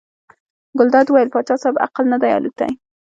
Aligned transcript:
ګلداد 0.77 1.07
وویل 1.07 1.29
پاچا 1.33 1.55
صاحب 1.61 1.75
عقل 1.85 2.05
نه 2.13 2.17
دی 2.21 2.31
الوتی. 2.37 2.71